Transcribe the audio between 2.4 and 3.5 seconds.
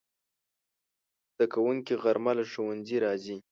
ښوونځي راځي